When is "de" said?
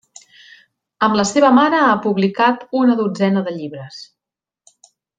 3.51-3.57